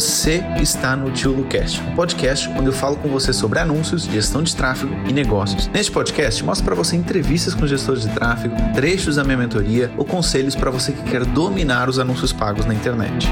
[0.00, 4.42] Você está no Tio Lucast, um podcast onde eu falo com você sobre anúncios, gestão
[4.42, 5.68] de tráfego e negócios.
[5.68, 10.06] Neste podcast, mostro para você entrevistas com gestores de tráfego, trechos da minha mentoria ou
[10.06, 13.26] conselhos para você que quer dominar os anúncios pagos na internet.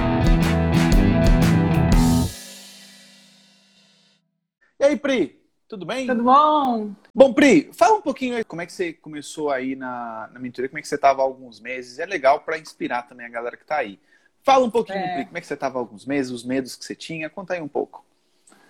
[4.79, 5.41] E aí, Pri?
[5.67, 6.07] Tudo bem?
[6.07, 6.95] Tudo bom?
[7.15, 10.69] Bom, Pri, fala um pouquinho aí como é que você começou aí na, na mentoria,
[10.69, 11.99] como é que você estava há alguns meses.
[11.99, 13.99] É legal para inspirar também a galera que está aí.
[14.45, 15.15] Fala um pouquinho, é.
[15.15, 17.29] Pri, como é que você estava há alguns meses, os medos que você tinha.
[17.29, 18.05] Conta aí um pouco.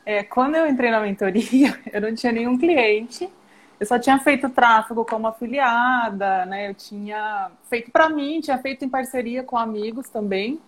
[0.04, 3.28] É, quando eu entrei na mentoria, eu não tinha nenhum cliente.
[3.78, 6.70] Eu só tinha feito tráfego como afiliada, né?
[6.70, 10.60] Eu tinha feito para mim, tinha feito em parceria com amigos também,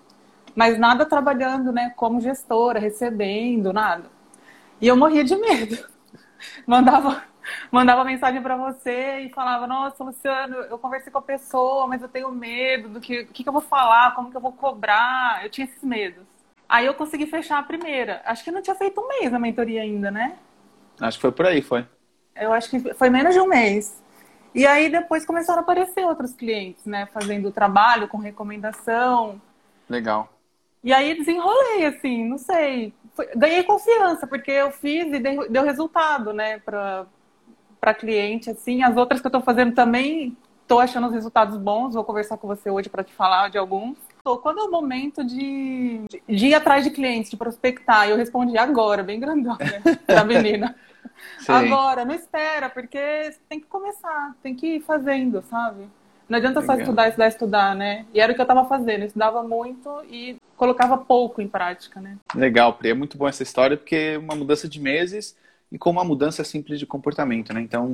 [0.54, 4.04] mas nada trabalhando, né, como gestora, recebendo, nada.
[4.80, 5.76] E eu morria de medo.
[6.66, 7.24] Mandava
[7.70, 12.08] mandava mensagem para você e falava: Nossa, Luciano, eu conversei com a pessoa, mas eu
[12.08, 15.44] tenho medo do que, que, que eu vou falar, como que eu vou cobrar.
[15.44, 16.24] Eu tinha esses medos.
[16.68, 18.22] Aí eu consegui fechar a primeira.
[18.24, 20.36] Acho que não tinha feito um mês na mentoria ainda, né?
[21.00, 21.84] Acho que foi por aí, foi.
[22.36, 24.00] Eu acho que foi menos de um mês.
[24.54, 27.06] E aí depois começaram a aparecer outros clientes, né?
[27.06, 29.40] Fazendo trabalho com recomendação.
[29.88, 30.32] Legal.
[30.82, 32.94] E aí desenrolei, assim, não sei.
[33.14, 36.58] Foi, ganhei confiança, porque eu fiz e deu, deu resultado, né?
[36.58, 37.06] Pra,
[37.80, 38.82] para cliente, assim.
[38.82, 41.94] As outras que eu estou fazendo também estou achando os resultados bons.
[41.94, 43.96] Vou conversar com você hoje para te falar de alguns.
[44.42, 48.08] Quando é o momento de, de, ir atrás de clientes, de prospectar?
[48.08, 49.82] Eu respondi agora, bem grandão, né?
[50.06, 50.76] Pra menina.
[51.40, 51.52] Sim.
[51.52, 55.88] Agora, não espera, porque tem que começar, tem que ir fazendo, sabe?
[56.28, 58.06] Não adianta só estudar, estudar, estudar, né?
[58.14, 59.00] E era o que eu estava fazendo.
[59.00, 62.16] Eu estudava muito e colocava pouco em prática, né?
[62.34, 62.90] Legal, Pri.
[62.90, 65.36] É muito bom essa história, porque uma mudança de meses
[65.70, 67.60] e com uma mudança simples de comportamento, né?
[67.60, 67.92] Então,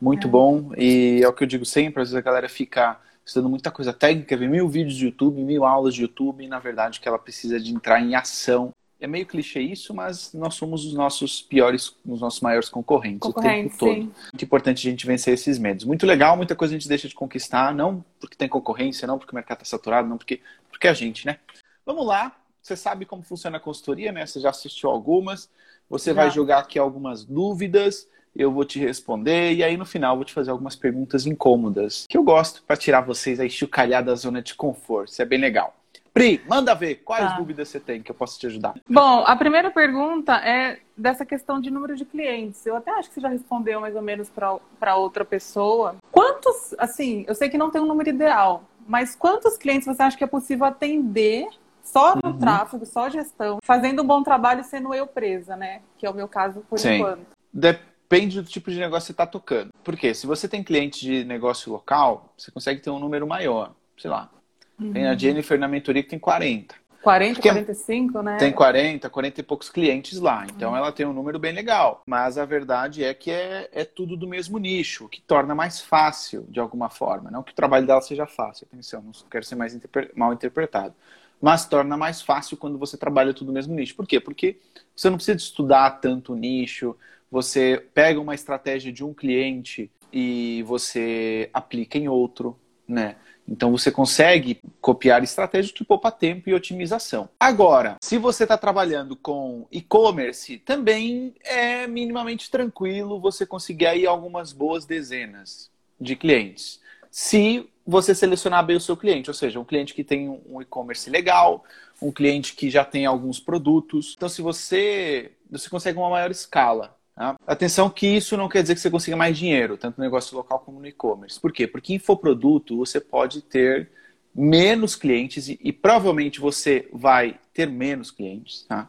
[0.00, 0.30] muito é.
[0.30, 0.72] bom.
[0.76, 3.92] E é o que eu digo sempre, às vezes a galera fica estudando muita coisa
[3.92, 7.18] técnica, vê mil vídeos de YouTube, mil aulas de YouTube, e na verdade que ela
[7.18, 8.70] precisa de entrar em ação.
[8.98, 13.76] É meio clichê isso, mas nós somos os nossos piores, os nossos maiores concorrentes, concorrentes
[13.76, 13.94] o tempo todo.
[13.94, 14.12] Sim.
[14.32, 15.86] Muito importante a gente vencer esses medos.
[15.86, 19.32] Muito legal, muita coisa a gente deixa de conquistar, não porque tem concorrência, não porque
[19.32, 20.40] o mercado está saturado, não porque,
[20.70, 21.38] porque a gente, né?
[21.86, 24.26] Vamos lá, você sabe como funciona a consultoria, né?
[24.26, 25.50] Você já assistiu algumas.
[25.88, 30.24] Você vai jogar aqui algumas dúvidas, eu vou te responder e aí no final vou
[30.24, 34.40] te fazer algumas perguntas incômodas que eu gosto para tirar vocês aí chucalhar da zona
[34.40, 35.10] de conforto.
[35.10, 35.74] Isso é bem legal.
[36.12, 37.36] Pri, manda ver quais tá.
[37.36, 38.74] dúvidas você tem que eu posso te ajudar.
[38.88, 42.66] Bom, a primeira pergunta é dessa questão de número de clientes.
[42.66, 45.96] Eu até acho que você já respondeu mais ou menos para outra pessoa.
[46.10, 50.16] Quantos, assim, eu sei que não tem um número ideal, mas quantos clientes você acha
[50.16, 51.46] que é possível atender
[51.82, 52.38] só no uhum.
[52.38, 55.80] tráfego, só gestão, fazendo um bom trabalho sendo eu presa, né?
[55.98, 56.94] Que é o meu caso por Sim.
[56.94, 57.26] enquanto.
[57.52, 59.70] Depende do tipo de negócio que você está tocando.
[59.82, 63.72] Porque se você tem cliente de negócio local, você consegue ter um número maior.
[63.98, 64.30] Sei lá.
[64.78, 64.92] Uhum.
[64.92, 65.18] Tem a uhum.
[65.18, 66.74] Jennifer na mentoria que tem 40.
[67.02, 68.36] 40, Porque 45, né?
[68.36, 70.46] Tem 40, 40 e poucos clientes lá.
[70.54, 70.76] Então uhum.
[70.76, 72.02] ela tem um número bem legal.
[72.06, 75.80] Mas a verdade é que é, é tudo do mesmo nicho, o que torna mais
[75.80, 77.30] fácil de alguma forma.
[77.30, 80.94] Não que o trabalho dela seja fácil, atenção, não quero ser mais interpre mal interpretado
[81.40, 83.96] mas torna mais fácil quando você trabalha tudo no mesmo nicho.
[83.96, 84.20] Por quê?
[84.20, 84.58] Porque
[84.94, 86.96] você não precisa estudar tanto o nicho,
[87.30, 93.16] você pega uma estratégia de um cliente e você aplica em outro, né?
[93.48, 97.28] Então você consegue copiar estratégias que poupa tempo e otimização.
[97.38, 104.52] Agora, se você está trabalhando com e-commerce, também é minimamente tranquilo você conseguir aí algumas
[104.52, 106.79] boas dezenas de clientes.
[107.10, 111.10] Se você selecionar bem o seu cliente, ou seja, um cliente que tem um e-commerce
[111.10, 111.64] legal,
[112.00, 114.14] um cliente que já tem alguns produtos.
[114.16, 116.96] Então, se você, você consegue uma maior escala.
[117.14, 117.36] Tá?
[117.46, 120.60] Atenção que isso não quer dizer que você consiga mais dinheiro, tanto no negócio local
[120.60, 121.40] como no e-commerce.
[121.40, 121.66] Por quê?
[121.66, 123.90] Porque infoproduto você pode ter
[124.34, 128.88] menos clientes e, e provavelmente você vai ter menos clientes, tá?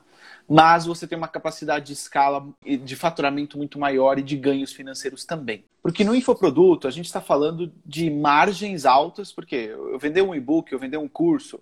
[0.52, 5.24] Mas você tem uma capacidade de escala, de faturamento muito maior e de ganhos financeiros
[5.24, 5.64] também.
[5.82, 10.70] Porque no infoproduto a gente está falando de margens altas, porque eu vender um e-book,
[10.70, 11.62] eu vender um curso,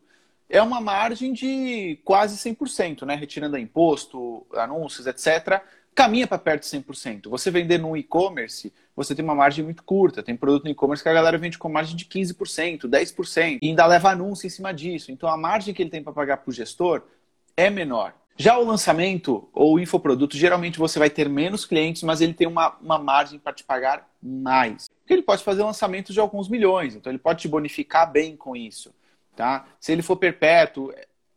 [0.50, 3.13] é uma margem de quase 100%, né?
[3.13, 5.62] Retirando imposto, anúncios, etc.,
[5.94, 7.30] caminha para perto de 100%.
[7.30, 10.24] Você vender no e-commerce, você tem uma margem muito curta.
[10.24, 13.86] Tem produto no e-commerce que a galera vende com margem de 15%, 10%, e ainda
[13.86, 15.12] leva anúncio em cima disso.
[15.12, 17.04] Então a margem que ele tem para pagar para o gestor
[17.56, 18.16] é menor.
[18.41, 22.47] Já o lançamento ou o infoproduto, geralmente você vai ter menos clientes, mas ele tem
[22.47, 24.89] uma, uma margem para te pagar mais.
[25.01, 28.56] Porque ele pode fazer lançamentos de alguns milhões, então ele pode te bonificar bem com
[28.56, 28.95] isso.
[29.36, 29.68] Tá?
[29.77, 30.94] Se ele for perpétuo,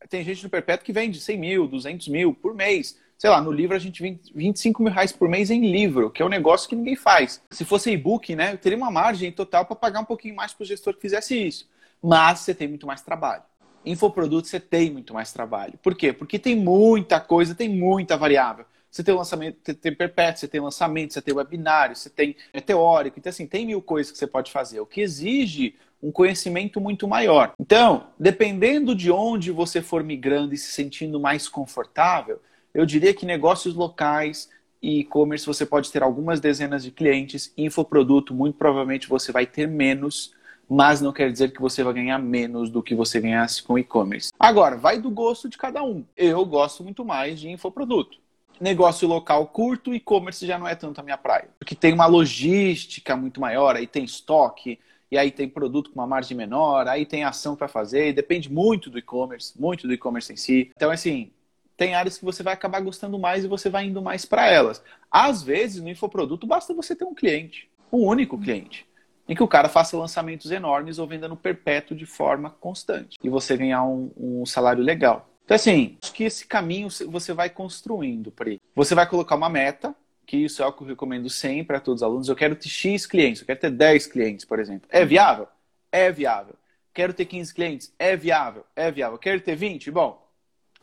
[0.08, 2.96] tem gente no perpétuo que vende 100 mil, 200 mil por mês.
[3.18, 6.22] Sei lá, no livro a gente vende 25 mil reais por mês em livro, que
[6.22, 7.42] é um negócio que ninguém faz.
[7.50, 10.62] Se fosse e-book, né, eu teria uma margem total para pagar um pouquinho mais para
[10.62, 11.68] o gestor que fizesse isso.
[12.00, 13.42] Mas você tem muito mais trabalho.
[13.84, 15.74] Infoproduto você tem muito mais trabalho.
[15.82, 16.12] Por quê?
[16.12, 18.64] Porque tem muita coisa, tem muita variável.
[18.90, 22.60] Você tem o lançamento, tem perpétuo, você tem lançamento, você tem webinário, você tem é
[22.60, 23.18] teórico.
[23.18, 27.08] Então, assim, tem mil coisas que você pode fazer, o que exige um conhecimento muito
[27.08, 27.54] maior.
[27.58, 32.40] Então, dependendo de onde você for migrando e se sentindo mais confortável,
[32.74, 34.50] eu diria que negócios locais
[34.82, 39.68] e e-commerce você pode ter algumas dezenas de clientes, infoproduto, muito provavelmente você vai ter
[39.68, 40.34] menos,
[40.68, 44.32] mas não quer dizer que você vai ganhar menos do que você ganhasse com e-commerce.
[44.38, 46.04] Agora, vai do gosto de cada um.
[46.16, 48.22] Eu gosto muito mais de infoproduto
[48.60, 51.48] negócio local curto, e-commerce já não é tanto a minha praia.
[51.58, 54.78] Porque tem uma logística muito maior, aí tem estoque,
[55.10, 58.88] e aí tem produto com uma margem menor, aí tem ação para fazer, depende muito
[58.88, 60.70] do e-commerce, muito do e-commerce em si.
[60.74, 61.30] Então, assim,
[61.76, 64.82] tem áreas que você vai acabar gostando mais e você vai indo mais para elas.
[65.10, 68.86] Às vezes, no infoproduto, basta você ter um cliente, um único cliente,
[69.32, 73.30] em que o cara faça lançamentos enormes ou venda no perpétuo de forma constante, e
[73.30, 75.26] você ganhar um, um salário legal.
[75.42, 78.60] Então, assim, acho que esse caminho você vai construindo aí.
[78.74, 79.94] Você vai colocar uma meta,
[80.26, 82.28] que isso é o que eu recomendo sempre a todos os alunos.
[82.28, 84.86] Eu quero ter X clientes, eu quero ter 10 clientes, por exemplo.
[84.90, 85.48] É viável?
[85.90, 86.54] É viável.
[86.92, 87.92] Quero ter 15 clientes?
[87.98, 88.64] É viável.
[88.76, 89.18] É viável.
[89.18, 89.90] Quero ter 20?
[89.90, 90.22] Bom,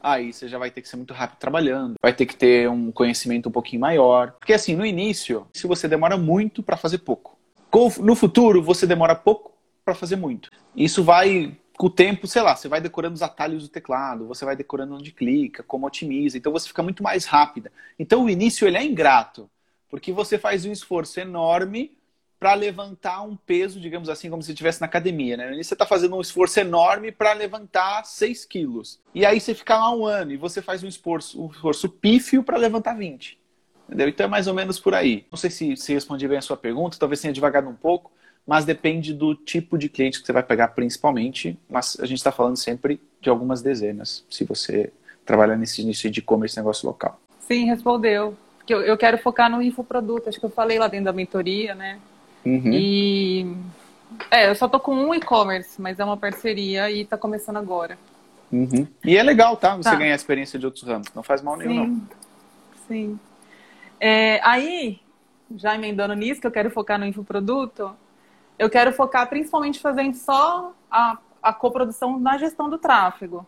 [0.02, 2.92] aí você já vai ter que ser muito rápido trabalhando, vai ter que ter um
[2.92, 4.32] conhecimento um pouquinho maior.
[4.34, 7.39] Porque assim, no início, se você demora muito para fazer pouco.
[8.00, 9.54] No futuro, você demora pouco
[9.86, 10.50] para fazer muito.
[10.76, 14.44] Isso vai com o tempo, sei lá, você vai decorando os atalhos do teclado, você
[14.44, 17.72] vai decorando onde clica, como otimiza, então você fica muito mais rápida.
[17.98, 19.50] Então o início ele é ingrato,
[19.90, 21.98] porque você faz um esforço enorme
[22.38, 25.64] para levantar um peso, digamos assim, como se estivesse na academia, né?
[25.64, 29.00] você está fazendo um esforço enorme para levantar 6 quilos.
[29.16, 32.44] E aí você fica lá um ano e você faz um esforço, um esforço pífio
[32.44, 33.39] para levantar 20.
[33.90, 34.08] Entendeu?
[34.08, 35.26] Então é mais ou menos por aí.
[35.32, 38.12] Não sei se, se respondi bem a sua pergunta, talvez tenha devagado um pouco,
[38.46, 42.32] mas depende do tipo de cliente que você vai pegar principalmente, mas a gente está
[42.32, 44.94] falando sempre de algumas dezenas, se você
[45.26, 47.20] trabalhar nesse início de e-commerce negócio local.
[47.40, 48.38] Sim, respondeu.
[48.68, 52.00] Eu, eu quero focar no infoproduto, acho que eu falei lá dentro da mentoria, né?
[52.46, 52.72] Uhum.
[52.72, 53.56] E
[54.30, 57.98] é, eu só tô com um e-commerce, mas é uma parceria e está começando agora.
[58.52, 58.88] Uhum.
[59.04, 59.76] E é legal, tá?
[59.76, 59.96] Você tá.
[59.96, 61.08] ganhar experiência de outros ramos.
[61.16, 62.08] Não faz mal nenhum, sim, não.
[62.88, 63.20] Sim.
[64.00, 65.00] É, aí,
[65.56, 67.96] já emendando nisso, que eu quero focar no infoproduto,
[68.58, 73.46] eu quero focar principalmente fazendo só a, a coprodução na gestão do tráfego,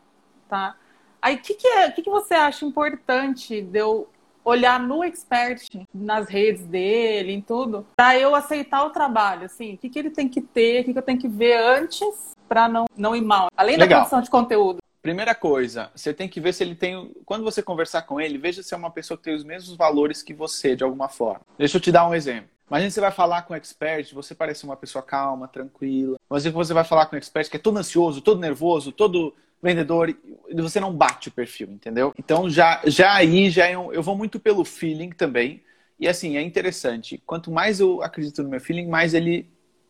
[0.47, 0.75] tá?
[1.21, 4.09] Aí, o que, que, é, que, que você acha importante de eu
[4.43, 9.77] olhar no expert, nas redes dele, em tudo, para eu aceitar o trabalho, assim, o
[9.77, 12.67] que, que ele tem que ter, o que, que eu tenho que ver antes para
[12.67, 13.87] não, não ir mal, além Legal.
[13.87, 14.79] da produção de conteúdo.
[15.01, 17.11] Primeira coisa, você tem que ver se ele tem.
[17.25, 20.21] Quando você conversar com ele, veja se é uma pessoa que tem os mesmos valores
[20.21, 21.41] que você, de alguma forma.
[21.57, 22.49] Deixa eu te dar um exemplo.
[22.69, 26.17] Imagina você vai falar com um expert, você parece uma pessoa calma, tranquila.
[26.29, 30.09] Mas você vai falar com um expert que é todo ansioso, todo nervoso, todo vendedor,
[30.09, 32.13] e você não bate o perfil, entendeu?
[32.17, 35.63] Então já, já aí já é um, eu vou muito pelo feeling também.
[35.99, 37.21] E assim, é interessante.
[37.25, 39.49] Quanto mais eu acredito no meu feeling, mais ele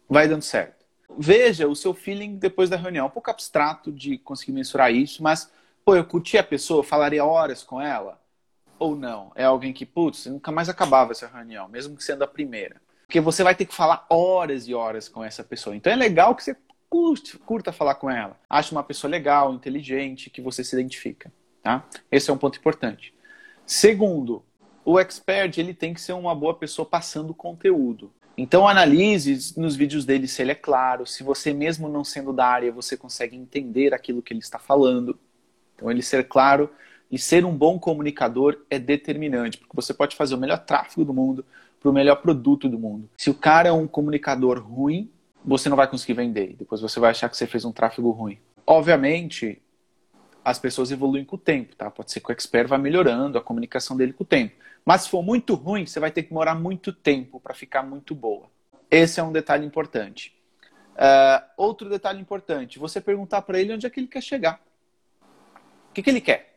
[0.09, 0.80] vai dando certo.
[1.17, 3.05] Veja o seu feeling depois da reunião.
[3.05, 5.51] É um pouco abstrato de conseguir mensurar isso, mas,
[5.85, 8.19] pô, eu curti a pessoa, falaria horas com ela
[8.81, 9.31] ou não?
[9.35, 12.81] É alguém que, putz, nunca mais acabava essa reunião, mesmo que sendo a primeira.
[13.05, 15.75] Porque você vai ter que falar horas e horas com essa pessoa.
[15.75, 16.55] Então é legal que você
[16.89, 18.39] curte, curta falar com ela.
[18.49, 21.31] Ache uma pessoa legal, inteligente, que você se identifica.
[21.61, 21.85] Tá?
[22.11, 23.13] Esse é um ponto importante.
[23.65, 24.43] Segundo,
[24.83, 28.11] o expert ele tem que ser uma boa pessoa passando conteúdo.
[28.41, 32.47] Então analise nos vídeos dele se ele é claro, se você mesmo não sendo da
[32.47, 35.15] área, você consegue entender aquilo que ele está falando.
[35.75, 36.67] Então ele ser claro
[37.11, 41.13] e ser um bom comunicador é determinante, porque você pode fazer o melhor tráfego do
[41.13, 41.45] mundo
[41.79, 43.07] para o melhor produto do mundo.
[43.15, 45.07] Se o cara é um comunicador ruim,
[45.45, 46.55] você não vai conseguir vender.
[46.57, 48.39] Depois você vai achar que você fez um tráfego ruim.
[48.65, 49.61] Obviamente,
[50.43, 51.89] as pessoas evoluem com o tempo, tá?
[51.89, 54.55] Pode ser que o expert vá melhorando a comunicação dele com o tempo.
[54.83, 58.15] Mas se for muito ruim, você vai ter que demorar muito tempo para ficar muito
[58.15, 58.49] boa.
[58.89, 60.35] Esse é um detalhe importante.
[60.93, 64.61] Uh, outro detalhe importante, você perguntar para ele onde é que ele quer chegar.
[65.89, 66.51] O que, que ele quer?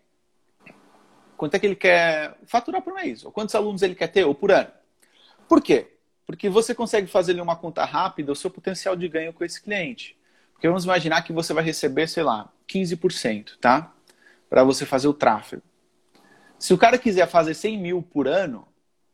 [1.36, 4.34] quanto é que ele quer faturar por mês, ou quantos alunos ele quer ter, ou
[4.34, 4.70] por ano.
[5.48, 5.92] Por quê?
[6.26, 10.16] Porque você consegue fazer uma conta rápida, o seu potencial de ganho com esse cliente.
[10.54, 13.92] Porque vamos imaginar que você vai receber, sei lá, 15%, tá?
[14.48, 15.62] Para você fazer o tráfego.
[16.58, 18.66] Se o cara quiser fazer 100 mil por ano,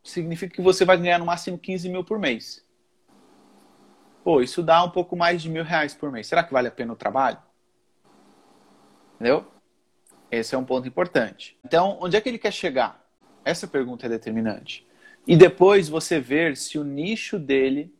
[0.04, 2.64] significa que você vai ganhar no máximo 15 mil por mês.
[4.22, 6.26] Pô, isso dá um pouco mais de mil reais por mês.
[6.26, 7.38] Será que vale a pena o trabalho?
[9.14, 9.46] Entendeu?
[10.30, 11.58] Esse é um ponto importante.
[11.64, 13.04] Então, onde é que ele quer chegar?
[13.44, 14.86] Essa pergunta é determinante.
[15.26, 17.92] E depois você ver se o nicho dele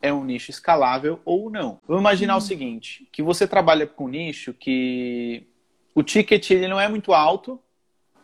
[0.00, 1.78] é um nicho escalável ou não.
[1.86, 2.38] Vamos imaginar hum.
[2.38, 5.46] o seguinte, que você trabalha com um nicho que
[5.94, 7.60] o ticket ele não é muito alto,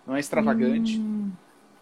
[0.06, 1.30] não é extravagante, hum.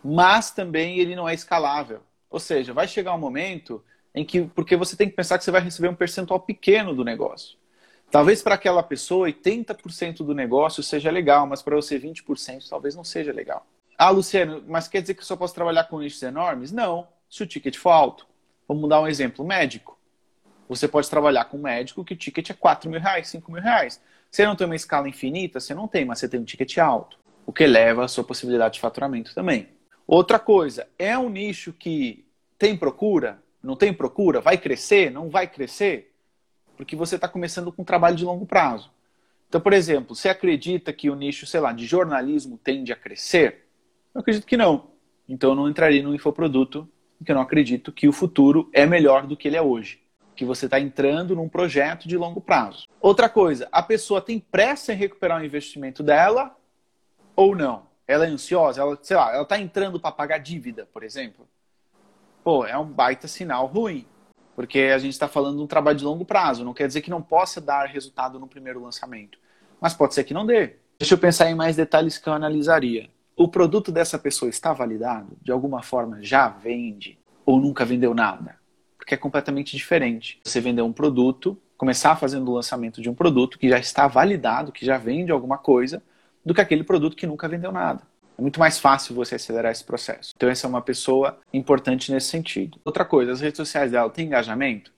[0.02, 2.00] mas também ele não é escalável.
[2.30, 3.82] Ou seja, vai chegar um momento
[4.14, 7.04] em que, porque você tem que pensar que você vai receber um percentual pequeno do
[7.04, 7.56] negócio.
[8.10, 13.02] Talvez para aquela pessoa 80% do negócio seja legal, mas para você 20% talvez não
[13.02, 13.66] seja legal.
[13.98, 16.72] Ah, Luciano, mas quer dizer que eu só posso trabalhar com nichos enormes?
[16.72, 18.26] Não, se o ticket for alto.
[18.66, 19.98] Vamos dar um exemplo, médico.
[20.68, 23.62] Você pode trabalhar com um médico que o ticket é 4 mil reais, 5 mil
[23.62, 24.00] reais.
[24.30, 25.60] Você não tem uma escala infinita?
[25.60, 28.74] Você não tem, mas você tem um ticket alto, o que eleva a sua possibilidade
[28.74, 29.68] de faturamento também.
[30.06, 32.24] Outra coisa, é um nicho que
[32.58, 33.42] tem procura?
[33.62, 34.40] Não tem procura?
[34.40, 35.10] Vai crescer?
[35.10, 36.12] Não vai crescer?
[36.76, 38.90] Porque você está começando com um trabalho de longo prazo.
[39.48, 43.66] Então, por exemplo, você acredita que o nicho, sei lá, de jornalismo tende a crescer?
[44.14, 44.90] Eu acredito que não.
[45.28, 49.26] Então, eu não entraria no infoproduto, porque eu não acredito que o futuro é melhor
[49.26, 50.00] do que ele é hoje.
[50.36, 52.88] Que você está entrando num projeto de longo prazo.
[53.00, 56.56] Outra coisa, a pessoa tem pressa em recuperar o investimento dela
[57.36, 57.86] ou não?
[58.06, 58.80] Ela é ansiosa?
[58.80, 61.48] Ela, sei lá, ela está entrando para pagar dívida, por exemplo?
[62.42, 64.06] Pô, é um baita sinal ruim.
[64.54, 66.64] Porque a gente está falando de um trabalho de longo prazo.
[66.64, 69.38] Não quer dizer que não possa dar resultado no primeiro lançamento.
[69.80, 70.76] Mas pode ser que não dê.
[70.98, 73.10] Deixa eu pensar em mais detalhes que eu analisaria.
[73.36, 75.36] O produto dessa pessoa está validado?
[75.42, 77.18] De alguma forma já vende?
[77.44, 78.56] Ou nunca vendeu nada?
[78.96, 80.40] Porque é completamente diferente.
[80.44, 84.70] Você vender um produto, começar fazendo o lançamento de um produto que já está validado,
[84.70, 86.00] que já vende alguma coisa,
[86.46, 88.02] do que aquele produto que nunca vendeu nada.
[88.38, 90.32] É muito mais fácil você acelerar esse processo.
[90.36, 92.78] Então, essa é uma pessoa importante nesse sentido.
[92.84, 94.92] Outra coisa, as redes sociais dela têm engajamento?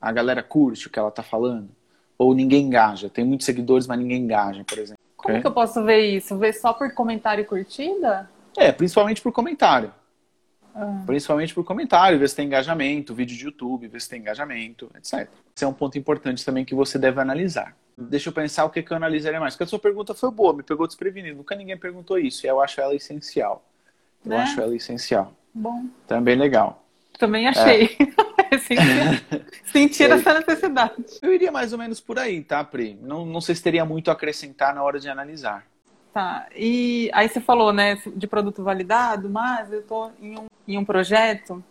[0.00, 1.68] A galera curte o que ela está falando?
[2.18, 3.08] Ou ninguém engaja?
[3.08, 5.05] Tem muitos seguidores, mas ninguém engaja, por exemplo.
[5.16, 5.40] Como okay?
[5.40, 6.36] que eu posso ver isso?
[6.36, 8.28] Ver só por comentário e curtida?
[8.56, 9.92] É, principalmente por comentário.
[10.74, 11.02] Ah.
[11.06, 15.28] Principalmente por comentário, ver se tem engajamento, vídeo de YouTube, ver se tem engajamento, etc.
[15.54, 17.74] Esse é um ponto importante também que você deve analisar.
[17.96, 19.54] Deixa eu pensar o que, que eu analisaria mais.
[19.54, 21.38] Porque a sua pergunta foi boa, me pegou desprevenido.
[21.38, 22.44] Nunca ninguém perguntou isso.
[22.44, 23.64] E eu acho ela essencial.
[24.22, 24.38] Eu né?
[24.38, 25.32] acho ela essencial.
[25.54, 25.86] Bom.
[26.06, 26.85] Também legal.
[27.18, 27.96] Também achei.
[28.48, 29.40] É.
[29.64, 30.94] Sentir essa necessidade.
[31.20, 32.96] Eu iria mais ou menos por aí, tá, Pri?
[33.02, 35.66] Não, não sei se teria muito a acrescentar na hora de analisar.
[36.12, 36.46] Tá.
[36.54, 40.84] E aí você falou, né, de produto validado, mas eu tô em um, em um
[40.84, 41.62] projeto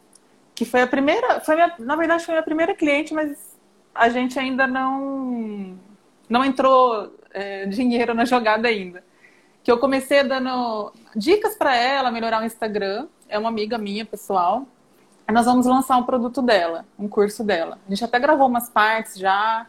[0.53, 3.57] que foi a primeira, foi minha, na verdade foi a minha primeira cliente, mas
[3.93, 5.77] a gente ainda não
[6.29, 9.03] não entrou é, dinheiro na jogada ainda.
[9.63, 13.07] Que eu comecei dando dicas para ela melhorar o Instagram.
[13.27, 14.67] É uma amiga minha, pessoal.
[15.31, 17.79] Nós vamos lançar um produto dela, um curso dela.
[17.85, 19.65] A gente até gravou umas partes já,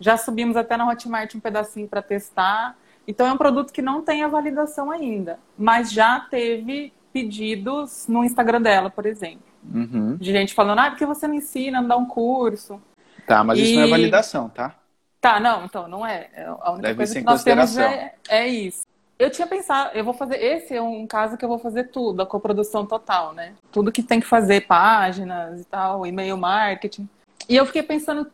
[0.00, 2.76] já subimos até na Hotmart um pedacinho para testar.
[3.06, 8.24] Então é um produto que não tem a validação ainda, mas já teve pedidos no
[8.24, 9.44] Instagram dela, por exemplo.
[9.72, 10.16] Uhum.
[10.16, 12.80] De gente falando, ah, por que você não ensina, não dá um curso?
[13.26, 13.62] Tá, mas e...
[13.62, 14.74] isso não é validação, tá?
[15.20, 16.28] Tá, não, então, não é.
[16.34, 18.84] é a única Deve coisa que nós temos é, é isso.
[19.18, 20.36] Eu tinha pensado, eu vou fazer.
[20.42, 23.54] Esse é um caso que eu vou fazer tudo, a coprodução total, né?
[23.70, 27.08] Tudo que tem que fazer, páginas e tal, e-mail marketing.
[27.48, 28.26] E eu fiquei pensando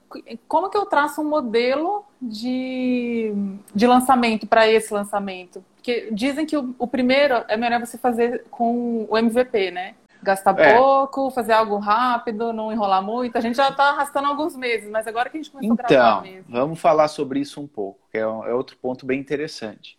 [0.47, 3.33] como que eu traço um modelo de,
[3.75, 5.65] de lançamento para esse lançamento.
[5.75, 9.95] Porque dizem que o, o, primeiro é melhor você fazer com o MVP, né?
[10.23, 10.77] gastar é.
[10.77, 13.37] pouco, fazer algo rápido, não enrolar muito.
[13.37, 15.89] A gente já está arrastando alguns meses, mas agora que a gente começou então, a
[15.89, 16.45] gravar mesmo.
[16.49, 19.99] Vamos falar sobre isso um pouco, que é, é outro ponto bem interessante.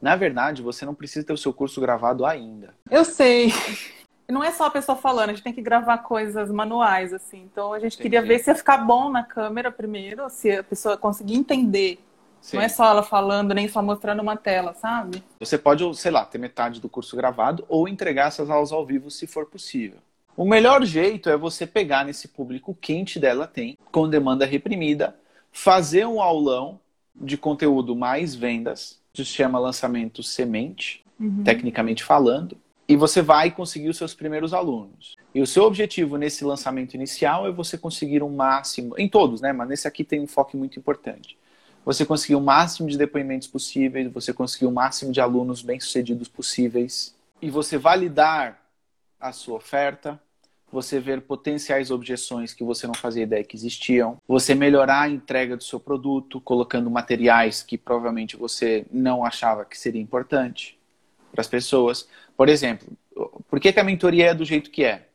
[0.00, 2.74] Na verdade, você não precisa ter o seu curso gravado ainda.
[2.90, 3.52] Eu sei.
[4.30, 7.48] Não é só a pessoa falando, a gente tem que gravar coisas manuais, assim.
[7.50, 8.02] Então a gente Entendi.
[8.02, 11.98] queria ver se ia ficar bom na câmera primeiro, se a pessoa conseguir entender
[12.40, 12.56] Sim.
[12.56, 15.22] Não é só ela falando, nem só mostrando uma tela, sabe?
[15.40, 19.10] Você pode, sei lá, ter metade do curso gravado ou entregar essas aulas ao vivo
[19.10, 19.98] se for possível.
[20.36, 25.16] O melhor jeito é você pegar nesse público quente dela tem, com demanda reprimida,
[25.50, 26.80] fazer um aulão
[27.14, 31.42] de conteúdo mais vendas, se chama lançamento semente, uhum.
[31.44, 32.56] tecnicamente falando,
[32.88, 35.16] e você vai conseguir os seus primeiros alunos.
[35.34, 39.52] E o seu objetivo nesse lançamento inicial é você conseguir um máximo, em todos, né?
[39.52, 41.36] Mas nesse aqui tem um foco muito importante
[41.88, 47.16] você conseguir o máximo de depoimentos possíveis, você conseguir o máximo de alunos bem-sucedidos possíveis
[47.40, 48.62] e você validar
[49.18, 50.20] a sua oferta,
[50.70, 55.56] você ver potenciais objeções que você não fazia ideia que existiam, você melhorar a entrega
[55.56, 60.78] do seu produto, colocando materiais que provavelmente você não achava que seria importante
[61.32, 62.08] para as pessoas.
[62.36, 62.88] Por exemplo,
[63.48, 65.08] por que, que a mentoria é do jeito que é?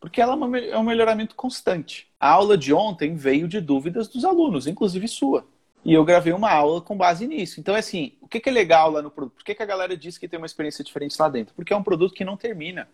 [0.00, 2.08] Porque ela é, é um melhoramento constante.
[2.20, 5.46] A aula de ontem veio de dúvidas dos alunos, inclusive sua.
[5.84, 7.60] E eu gravei uma aula com base nisso.
[7.60, 9.34] Então, assim, o que, que é legal lá no produto?
[9.36, 11.54] Por que, que a galera diz que tem uma experiência diferente lá dentro?
[11.54, 12.88] Porque é um produto que não termina.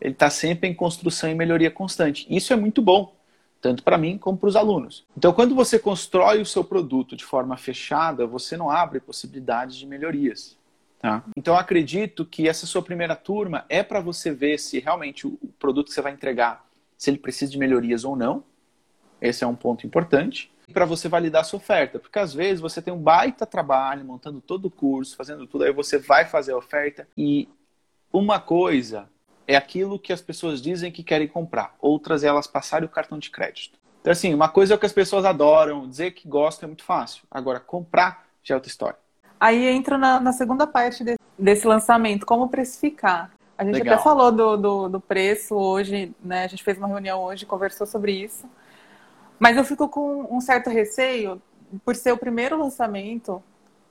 [0.00, 2.26] Ele está sempre em construção e melhoria constante.
[2.28, 3.16] Isso é muito bom.
[3.60, 5.04] tanto para mim como para os alunos.
[5.16, 9.86] Então, quando você constrói o seu produto de forma fechada, você não abre possibilidades de
[9.86, 10.56] melhorias.
[11.00, 11.24] Tá?
[11.36, 15.88] Então, acredito que essa sua primeira turma é para você ver se realmente o produto
[15.88, 16.64] que você vai entregar,
[16.96, 18.42] se ele precisa de melhorias ou não.
[19.20, 20.50] Esse é um ponto importante.
[20.72, 24.40] Para você validar a sua oferta, porque às vezes você tem um baita trabalho montando
[24.40, 27.48] todo o curso, fazendo tudo, aí você vai fazer a oferta e
[28.12, 29.08] uma coisa
[29.48, 33.18] é aquilo que as pessoas dizem que querem comprar, outras é elas passarem o cartão
[33.18, 33.78] de crédito.
[34.02, 36.84] Então, assim, uma coisa é o que as pessoas adoram, dizer que gostam é muito
[36.84, 37.22] fácil.
[37.30, 38.98] Agora, comprar já é outra história.
[39.40, 43.30] Aí entra na, na segunda parte de, desse lançamento, como precificar.
[43.56, 43.94] A gente Legal.
[43.94, 46.44] até falou do, do, do, preço hoje, né?
[46.44, 48.46] A gente fez uma reunião hoje, conversou sobre isso.
[49.38, 51.40] Mas eu fico com um certo receio,
[51.84, 53.42] por ser o primeiro lançamento,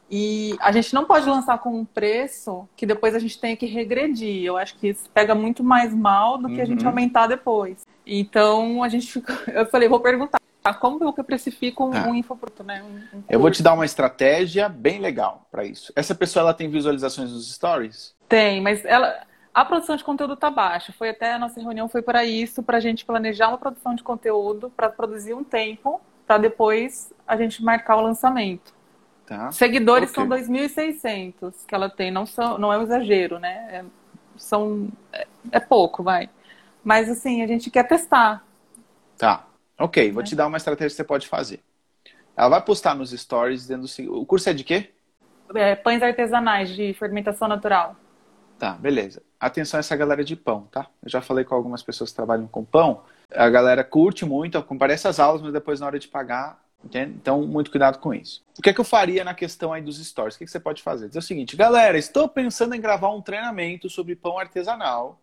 [0.10, 3.66] e a gente não pode lançar com um preço que depois a gente tenha que
[3.66, 4.44] regredir.
[4.44, 6.62] Eu acho que isso pega muito mais mal do que uhum.
[6.62, 6.90] a gente uhum.
[6.90, 7.86] aumentar depois.
[8.06, 9.38] Então a gente fica.
[9.52, 10.40] Eu falei, vou perguntar.
[10.82, 12.10] Como eu precifico um, ah.
[12.10, 12.84] um infoproduto, né?
[12.84, 15.94] Um, um eu vou te dar uma estratégia bem legal para isso.
[15.96, 18.14] Essa pessoa ela tem visualizações nos stories?
[18.28, 20.92] Tem, mas ela a produção de conteúdo está baixa.
[20.92, 24.04] Foi até a nossa reunião foi para isso, para a gente planejar uma produção de
[24.04, 28.77] conteúdo, para produzir um tempo, para depois a gente marcar o lançamento.
[29.28, 29.52] Tá.
[29.52, 30.24] Seguidores okay.
[30.24, 33.68] são 2.600 que ela tem, não, são, não é um exagero, né?
[33.70, 33.86] É,
[34.38, 36.30] são, é, é, pouco, vai.
[36.82, 38.42] Mas assim, a gente quer testar.
[39.18, 39.46] Tá,
[39.78, 40.14] ok.
[40.14, 40.26] Vou é.
[40.26, 41.60] te dar uma estratégia que você pode fazer.
[42.38, 43.86] Ela vai postar nos stories dizendo
[44.18, 44.92] o curso é de quê?
[45.54, 47.98] É, pães artesanais de fermentação natural.
[48.58, 49.22] Tá, beleza.
[49.38, 50.88] Atenção a essa galera de pão, tá?
[51.04, 53.04] Eu já falei com algumas pessoas que trabalham com pão.
[53.30, 57.14] A galera curte muito, comparece às aulas, mas depois na hora de pagar Entende?
[57.20, 58.44] Então, muito cuidado com isso.
[58.58, 60.36] O que é que eu faria na questão aí dos stories?
[60.36, 61.08] O que, é que você pode fazer?
[61.08, 65.20] Dizer o seguinte, galera, estou pensando em gravar um treinamento sobre pão artesanal.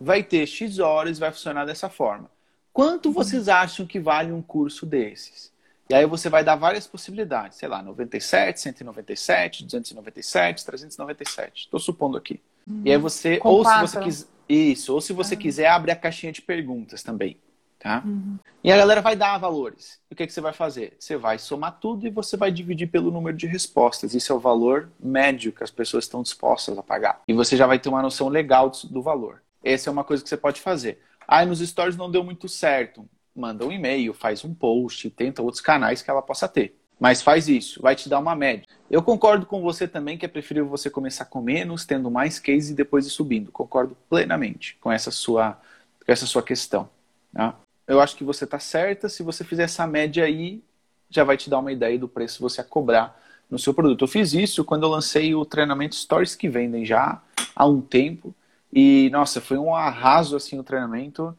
[0.00, 2.30] Vai ter X horas, vai funcionar dessa forma.
[2.72, 3.12] Quanto uhum.
[3.12, 5.52] vocês acham que vale um curso desses?
[5.90, 11.64] E aí você vai dar várias possibilidades, sei lá, 97, 197, 297, 397.
[11.64, 12.40] Estou supondo aqui.
[12.66, 12.82] Uhum.
[12.84, 13.86] E aí você, Com ou quatro.
[13.86, 15.40] se você quiser, isso, ou se você uhum.
[15.40, 17.36] quiser, abre a caixinha de perguntas também.
[17.82, 18.00] Tá?
[18.06, 18.38] Uhum.
[18.62, 19.98] E a galera vai dar valores.
[20.08, 20.94] O que, que você vai fazer?
[21.00, 24.14] Você vai somar tudo e você vai dividir pelo número de respostas.
[24.14, 27.22] Isso é o valor médio que as pessoas estão dispostas a pagar.
[27.26, 29.42] E você já vai ter uma noção legal do valor.
[29.64, 31.00] Essa é uma coisa que você pode fazer.
[31.26, 33.04] Ah, nos stories não deu muito certo.
[33.34, 36.78] Manda um e-mail, faz um post, tenta outros canais que ela possa ter.
[37.00, 38.64] Mas faz isso, vai te dar uma média.
[38.88, 42.72] Eu concordo com você também que é preferível você começar com menos, tendo mais case
[42.72, 43.50] e depois ir subindo.
[43.50, 45.60] Concordo plenamente com essa sua,
[46.06, 46.88] com essa sua questão.
[47.32, 47.56] Tá?
[47.86, 49.08] Eu acho que você está certa.
[49.08, 50.62] Se você fizer essa média aí,
[51.10, 54.02] já vai te dar uma ideia do preço que você a cobrar no seu produto.
[54.02, 57.20] Eu fiz isso quando eu lancei o treinamento Stories que vendem já
[57.54, 58.34] há um tempo.
[58.72, 61.36] E, nossa, foi um arraso assim o treinamento.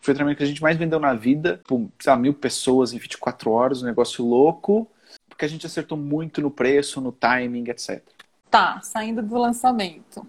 [0.00, 1.60] Foi o treinamento que a gente mais vendeu na vida.
[1.64, 4.88] Por, sei lá, mil pessoas em 24 horas, um negócio louco.
[5.28, 8.02] Porque a gente acertou muito no preço, no timing, etc.
[8.50, 10.26] Tá, saindo do lançamento.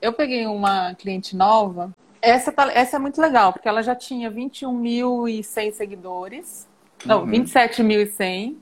[0.00, 1.92] Eu peguei uma cliente nova
[2.30, 6.68] essa, tá, essa é muito legal, porque ela já tinha 21.100 seguidores.
[7.04, 7.30] Não, uhum.
[7.30, 8.56] 27.100.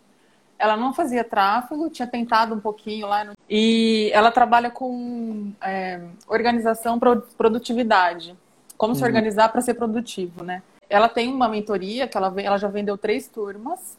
[0.59, 3.25] Ela não fazia tráfego, tinha tentado um pouquinho lá.
[3.25, 3.33] No...
[3.49, 6.99] E ela trabalha com é, organização,
[7.37, 8.37] produtividade.
[8.77, 8.99] Como uhum.
[8.99, 10.63] se organizar para ser produtivo, né?
[10.89, 13.99] Ela tem uma mentoria que ela, ela já vendeu três turmas.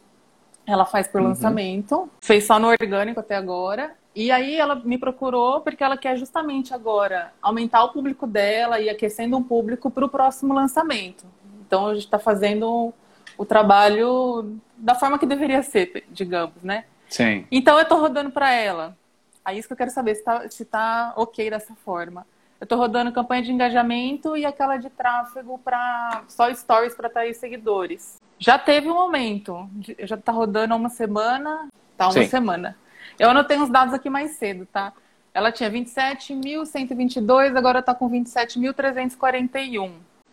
[0.66, 1.30] Ela faz por uhum.
[1.30, 2.10] lançamento.
[2.22, 3.96] Fez só no orgânico até agora.
[4.16, 8.90] E aí ela me procurou porque ela quer justamente agora aumentar o público dela e
[8.90, 11.26] aquecendo um público para o próximo lançamento.
[11.68, 12.94] Então a gente está fazendo
[13.38, 16.86] o trabalho da forma que deveria ser, digamos, né?
[17.10, 17.46] Sim.
[17.52, 18.98] Então eu estou rodando para ela.
[19.44, 22.26] Aí isso que eu quero saber se está se tá ok dessa forma.
[22.60, 27.34] Eu estou rodando campanha de engajamento e aquela de tráfego para só stories para atrair
[27.34, 28.18] seguidores.
[28.40, 32.28] Já teve um momento, já está rodando há uma semana, tá uma Sim.
[32.28, 32.78] semana.
[33.18, 34.94] Eu anotei uns dados aqui mais cedo, tá?
[35.34, 39.92] Ela tinha 27.122, agora está com 27.341.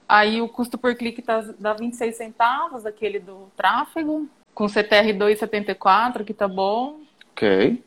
[0.09, 6.25] Aí o custo por clique tá, dá 26 centavos, aquele do tráfego, com CTR 2,74,
[6.25, 7.01] que tá bom.
[7.33, 7.83] Ok.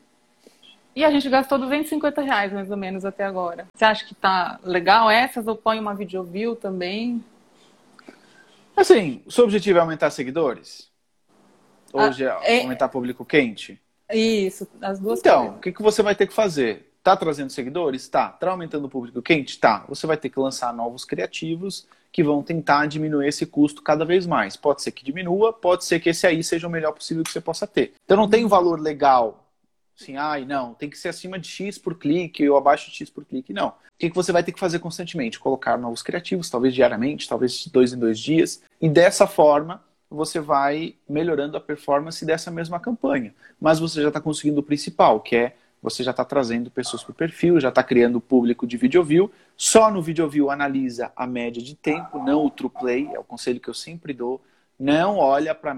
[0.94, 3.66] E a gente gastou 250 reais, mais ou menos, até agora.
[3.74, 5.46] Você acha que tá legal essas?
[5.46, 7.22] Ou põe uma videoview também?
[8.74, 10.90] Assim, o seu objetivo é aumentar seguidores?
[11.92, 13.80] Hoje ah, é aumentar público quente?
[14.12, 16.92] Isso, as duas Então, o que, que você vai ter que fazer?
[17.02, 18.08] Tá trazendo seguidores?
[18.08, 18.28] Tá.
[18.28, 19.58] Tá aumentando o público quente?
[19.58, 19.84] Tá.
[19.88, 24.26] Você vai ter que lançar novos criativos que vão tentar diminuir esse custo cada vez
[24.26, 24.56] mais.
[24.56, 27.40] Pode ser que diminua, pode ser que esse aí seja o melhor possível que você
[27.40, 27.92] possa ter.
[28.04, 29.46] Então não tem um valor legal.
[29.98, 33.10] Assim, ai, não, tem que ser acima de X por clique ou abaixo de X
[33.10, 33.52] por clique.
[33.52, 33.68] Não.
[33.68, 35.38] O que, que você vai ter que fazer constantemente?
[35.38, 38.62] Colocar novos criativos, talvez diariamente, talvez de dois em dois dias.
[38.80, 43.34] E dessa forma, você vai melhorando a performance dessa mesma campanha.
[43.60, 47.12] Mas você já está conseguindo o principal, que é você já está trazendo pessoas para
[47.12, 49.30] o perfil, já está criando público de video view.
[49.56, 53.24] Só no video view analisa a média de tempo, não o true play, é o
[53.24, 54.42] conselho que eu sempre dou.
[54.78, 55.72] Não olha para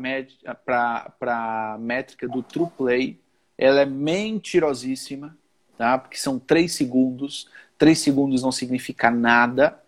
[1.21, 3.21] a métrica do true play,
[3.57, 5.37] ela é mentirosíssima,
[5.77, 5.99] tá?
[5.99, 7.49] porque são três segundos.
[7.77, 9.79] Três segundos não significa nada.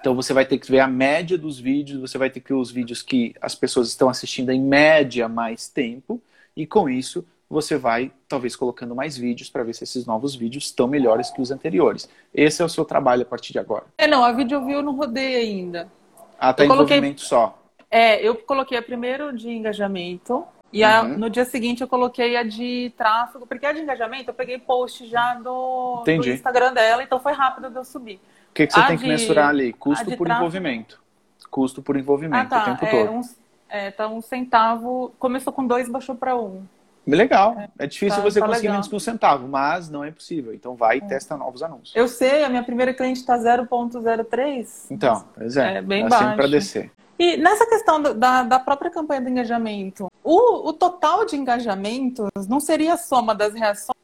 [0.00, 2.58] Então você vai ter que ver a média dos vídeos, você vai ter que ver
[2.58, 6.22] os vídeos que as pessoas estão assistindo em média mais tempo,
[6.56, 10.64] e com isso você vai talvez colocando mais vídeos para ver se esses novos vídeos
[10.64, 12.08] estão melhores que os anteriores.
[12.32, 13.86] Esse é o seu trabalho a partir de agora.
[13.96, 15.90] É, não, a vídeo view eu não rodei ainda.
[16.38, 17.14] Ah, tá em coloquei...
[17.16, 17.58] só.
[17.90, 21.16] É, eu coloquei a primeiro de engajamento, e a, uhum.
[21.16, 25.08] no dia seguinte eu coloquei a de tráfego, porque a de engajamento eu peguei post
[25.08, 28.20] já do, do Instagram dela, então foi rápido de eu subir.
[28.58, 29.72] O que, que você a tem de, que mensurar ali?
[29.72, 31.00] Custo por envolvimento.
[31.48, 32.62] Custo por envolvimento ah, tá.
[32.62, 33.16] o tempo é, todo.
[33.16, 33.20] Um,
[33.68, 35.14] é, tá um centavo.
[35.16, 36.64] Começou com dois, baixou para um.
[37.06, 37.56] Legal.
[37.56, 38.74] É, é difícil tá, você tá conseguir legal.
[38.74, 40.52] menos que um centavo, mas não é impossível.
[40.52, 41.06] Então vai e é.
[41.06, 41.94] testa novos anúncios.
[41.94, 44.86] Eu sei, a minha primeira cliente está 0.03.
[44.90, 45.76] Então, pois é.
[45.76, 46.34] É bem é baixo.
[46.34, 46.90] para descer.
[47.16, 52.58] E nessa questão da, da própria campanha de engajamento, o, o total de engajamentos não
[52.58, 53.94] seria a soma das reações,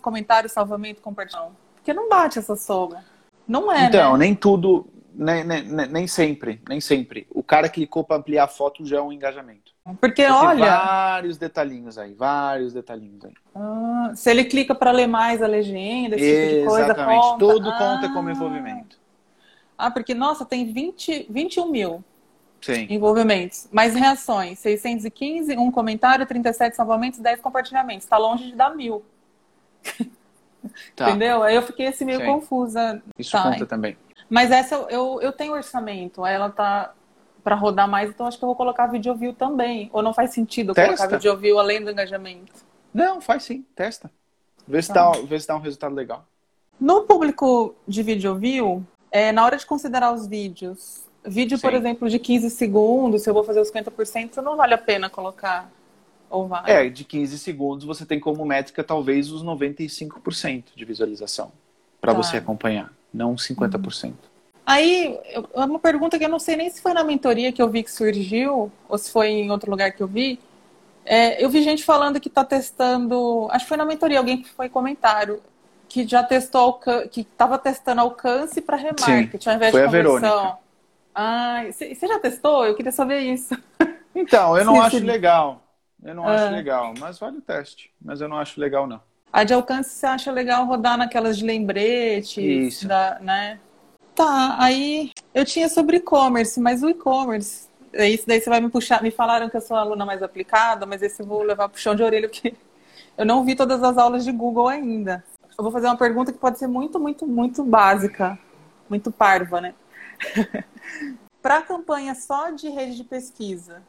[0.00, 1.56] comentários, salvamento, compartilhamento?
[1.74, 3.02] Porque não bate essa soma.
[3.46, 4.26] Não é, Então, né?
[4.26, 7.26] nem tudo, nem, nem, nem sempre, nem sempre.
[7.30, 9.72] O cara clicou para ampliar a foto já é um engajamento.
[10.00, 10.64] Porque, olha.
[10.64, 13.34] vários detalhinhos aí, vários detalhinhos aí.
[13.54, 16.54] Ah, se ele clica para ler mais a legenda, esse Exatamente.
[16.54, 16.94] tipo de coisa.
[16.94, 17.38] Conta.
[17.38, 17.78] tudo ah.
[17.78, 18.98] conta como envolvimento.
[19.76, 22.04] Ah, porque, nossa, tem 20, 21 mil
[22.62, 22.86] Sim.
[22.88, 23.68] envolvimentos.
[23.70, 28.04] Mais reações: 615, um comentário, 37 salvamentos, 10 compartilhamentos.
[28.04, 29.04] Está longe de dar mil.
[30.94, 31.10] Tá.
[31.10, 31.42] Entendeu?
[31.42, 32.26] Aí eu fiquei assim meio Sim.
[32.26, 33.02] confusa.
[33.18, 33.42] Isso tá.
[33.42, 33.96] conta também.
[34.28, 36.92] Mas essa eu, eu tenho orçamento, ela tá
[37.42, 39.90] para rodar mais, então acho que eu vou colocar video view também.
[39.92, 40.96] Ou não faz sentido testa.
[40.96, 42.52] colocar video view além do engajamento?
[42.92, 44.10] Não, faz sim, testa.
[44.66, 45.10] Vê se, tá.
[45.10, 46.24] dá, vê se dá um resultado legal.
[46.80, 51.62] No público de video view, é, na hora de considerar os vídeos, vídeo, sim.
[51.62, 55.10] por exemplo, de 15 segundos, se eu vou fazer os 50%, não vale a pena
[55.10, 55.70] colocar.
[56.30, 56.50] Ou?
[56.66, 61.52] É, de 15 segundos você tem como métrica talvez os 95% de visualização
[62.00, 62.22] para tá.
[62.22, 64.04] você acompanhar, não 50%.
[64.04, 64.12] Uhum.
[64.66, 67.68] Aí, é uma pergunta que eu não sei nem se foi na mentoria que eu
[67.68, 70.40] vi que surgiu, ou se foi em outro lugar que eu vi.
[71.04, 73.46] É, eu vi gente falando que está testando.
[73.50, 75.40] Acho que foi na mentoria, alguém que foi comentário,
[75.86, 80.14] que já testou, que estava testando alcance para remarketing, ao invés foi de conversão.
[80.14, 80.58] A Verônica.
[81.14, 82.64] Ah, você já testou?
[82.64, 83.56] Eu queria saber isso.
[84.14, 85.04] Então, eu não sim, acho sim.
[85.04, 85.62] legal.
[86.04, 86.34] Eu não ah.
[86.34, 87.90] acho legal, mas vale o teste.
[88.00, 89.00] Mas eu não acho legal, não.
[89.32, 92.86] A de alcance você acha legal rodar naquelas de lembrete, Isso.
[92.86, 93.58] Da, né?
[94.14, 99.02] Tá, aí eu tinha sobre e-commerce, mas o e-commerce, isso daí você vai me puxar,
[99.02, 101.96] me falaram que eu sou aluna mais aplicada, mas esse eu vou levar pro chão
[101.96, 102.54] de orelha, porque
[103.18, 105.24] eu não vi todas as aulas de Google ainda.
[105.58, 108.38] Eu vou fazer uma pergunta que pode ser muito, muito, muito básica,
[108.88, 109.74] muito parva, né?
[111.42, 113.82] Para campanha só de rede de pesquisa,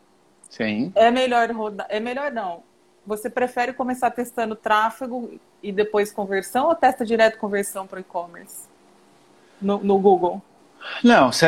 [0.56, 0.92] Sim.
[0.96, 2.64] é melhor rodar, é melhor não.
[3.06, 8.76] Você prefere começar testando tráfego e depois conversão ou testa direto conversão para o e-commerce?
[9.62, 10.42] no, no Google?
[11.04, 11.46] Não, se,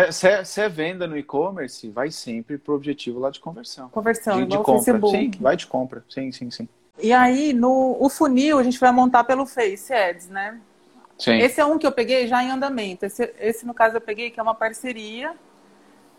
[0.62, 3.88] é venda no e-commerce, vai sempre para o objetivo lá de conversão.
[3.90, 4.74] Conversão, de, de compra.
[4.74, 5.12] Facebook.
[5.12, 6.04] Sim, vai de compra.
[6.10, 6.68] Sim, sim, sim.
[7.00, 10.60] E aí, no o funil, a gente vai montar pelo Face Ads, né?
[11.20, 11.38] Sim.
[11.38, 13.06] Esse é um que eu peguei já em andamento.
[13.06, 15.36] Esse, esse no caso, eu peguei que é uma parceria,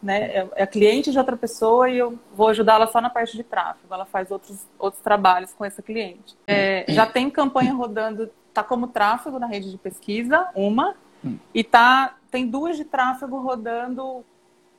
[0.02, 0.24] né?
[0.24, 3.92] É, é cliente de outra pessoa e eu vou ajudá-la só na parte de tráfego.
[3.92, 6.36] Ela faz outros, outros trabalhos com essa cliente.
[6.46, 11.38] É, já tem campanha rodando, tá como tráfego na rede de pesquisa, uma, Hum.
[11.54, 14.24] E tá, tem duas de tráfego rodando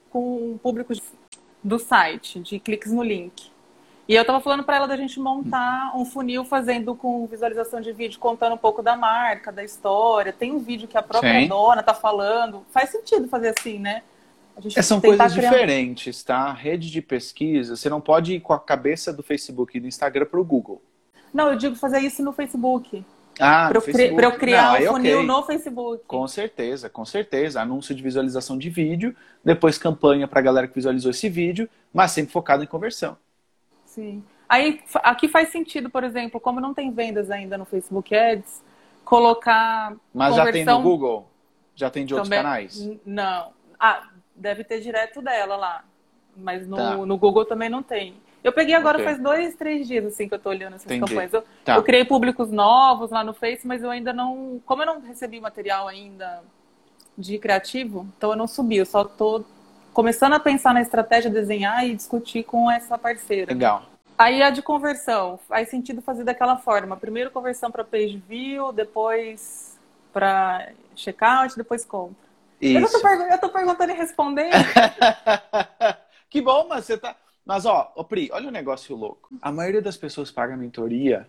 [0.10, 0.94] com o público
[1.64, 3.52] do site, de cliques no link.
[4.08, 7.92] E eu estava falando para ela da gente montar um funil fazendo com visualização de
[7.94, 10.34] vídeo, contando um pouco da marca, da história.
[10.34, 11.48] Tem um vídeo que a própria Sim.
[11.48, 12.66] dona tá falando.
[12.72, 14.02] Faz sentido fazer assim, né?
[14.76, 15.50] É, são coisas criar...
[15.50, 16.52] diferentes, tá?
[16.54, 20.26] Rede de pesquisa, você não pode ir com a cabeça do Facebook e do Instagram
[20.26, 20.82] para o Google.
[21.34, 23.04] Não, eu digo fazer isso no Facebook.
[23.40, 25.28] Ah, para eu, eu, criar Não, um funil okay.
[25.28, 26.04] no Facebook.
[26.06, 27.62] Com certeza, com certeza.
[27.62, 32.12] Anúncio de visualização de vídeo, depois campanha para a galera que visualizou esse vídeo, mas
[32.12, 33.18] sempre focado em conversão.
[33.86, 34.24] Sim.
[34.48, 38.62] Aí, aqui faz sentido, por exemplo, como não tem vendas ainda no Facebook Ads,
[39.06, 39.94] colocar.
[40.14, 40.46] Mas conversão...
[40.46, 41.30] já tem no Google?
[41.76, 42.44] Já tem de outros Também...
[42.44, 42.90] canais?
[43.06, 43.54] Não.
[43.80, 45.84] Ah, deve ter direto dela lá.
[46.36, 46.98] Mas no, tá.
[46.98, 48.16] no Google também não tem.
[48.44, 49.06] Eu peguei agora okay.
[49.06, 51.10] faz dois, três dias assim que eu tô olhando essas Entendi.
[51.10, 51.34] campanhas.
[51.34, 51.76] Eu, tá.
[51.76, 54.62] eu, criei públicos novos lá no Face, mas eu ainda não.
[54.66, 56.42] Como eu não recebi material ainda
[57.18, 59.44] de criativo, então eu não subi, eu só tô
[59.94, 63.52] começando a pensar na estratégia, desenhar e discutir com essa parceira.
[63.52, 63.84] Legal.
[64.18, 66.96] Aí a de conversão, faz sentido fazer daquela forma.
[66.96, 69.78] Primeiro conversão para page view, depois
[70.14, 72.29] para checkout, depois compra.
[72.62, 72.98] Isso.
[72.98, 74.52] Eu, tô eu tô perguntando e respondendo.
[76.30, 77.16] que bom, mas você tá.
[77.46, 79.30] Mas ó, ô Pri, olha o um negócio louco.
[79.42, 81.28] A maioria das pessoas paga mentoria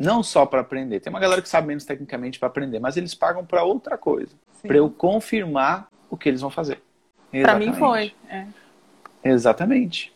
[0.00, 1.00] não só para aprender.
[1.00, 4.34] Tem uma galera que sabe menos tecnicamente para aprender, mas eles pagam para outra coisa,
[4.62, 6.82] para eu confirmar o que eles vão fazer.
[7.30, 8.14] Para mim foi.
[8.28, 8.46] É.
[9.22, 10.12] Exatamente.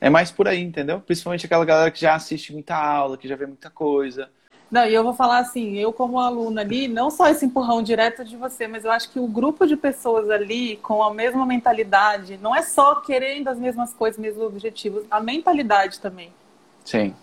[0.00, 1.00] É mais por aí, entendeu?
[1.00, 4.28] Principalmente aquela galera que já assiste muita aula, que já vê muita coisa.
[4.70, 8.22] Não, e eu vou falar assim, eu como aluna ali, não só esse empurrão direto
[8.22, 12.38] de você, mas eu acho que o grupo de pessoas ali com a mesma mentalidade,
[12.42, 16.30] não é só querendo as mesmas coisas, mesmos objetivos, a mentalidade também.
[16.84, 17.14] Sim.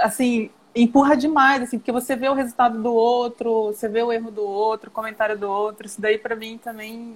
[0.00, 4.30] Assim, empurra demais, assim, porque você vê o resultado do outro, você vê o erro
[4.30, 7.14] do outro, o comentário do outro, isso daí para mim também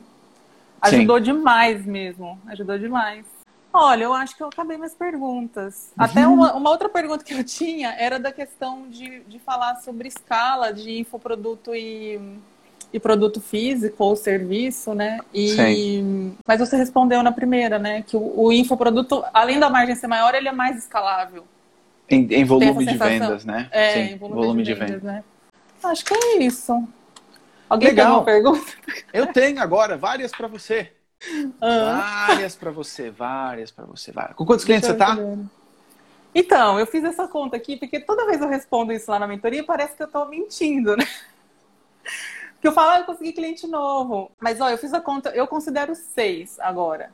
[0.83, 1.25] ajudou Sim.
[1.25, 3.25] demais mesmo, ajudou demais.
[3.73, 5.93] Olha, eu acho que eu acabei minhas perguntas.
[5.97, 6.05] Uhum.
[6.05, 10.09] Até uma, uma, outra pergunta que eu tinha era da questão de, de falar sobre
[10.09, 12.19] escala de infoproduto e,
[12.93, 15.21] e produto físico ou serviço, né?
[15.35, 16.37] E, Sim.
[16.47, 18.03] Mas você respondeu na primeira, né?
[18.07, 21.45] Que o, o infoproduto, além da margem ser maior, ele é mais escalável.
[22.09, 23.69] Em, em volume de vendas, né?
[23.71, 25.23] É, Sim, em volume, volume de, de, vendas, né?
[25.85, 26.73] Acho que é isso.
[27.69, 28.07] Alguém Legal.
[28.07, 28.73] tem uma pergunta?
[29.13, 30.91] Eu tenho agora, várias para você.
[31.61, 34.13] Várias para você, várias para você.
[34.13, 34.37] Várias.
[34.37, 35.17] Com quantos clientes você tá?
[36.35, 39.65] Então, eu fiz essa conta aqui, porque toda vez eu respondo isso lá na mentoria,
[39.65, 41.07] parece que eu tô mentindo, né?
[42.53, 44.31] Porque eu falo, ah, eu consegui cliente novo.
[44.41, 47.11] Mas, ó, eu fiz a conta, eu considero seis agora.